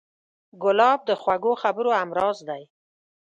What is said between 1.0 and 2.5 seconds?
د خوږو خبرو همراز